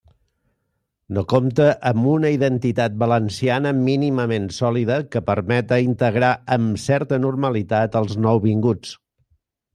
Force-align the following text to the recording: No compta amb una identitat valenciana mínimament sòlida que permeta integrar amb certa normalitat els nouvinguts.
No 1.17 1.23
compta 1.33 1.67
amb 1.89 2.07
una 2.13 2.31
identitat 2.35 2.95
valenciana 3.03 3.75
mínimament 3.83 4.49
sòlida 4.57 4.99
que 5.17 5.23
permeta 5.29 5.81
integrar 5.91 6.33
amb 6.57 6.83
certa 6.87 7.23
normalitat 7.29 8.01
els 8.03 8.19
nouvinguts. 8.29 8.99